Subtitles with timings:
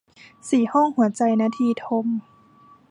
[0.49, 2.07] สี่ห้องหัวใจ- นทีทม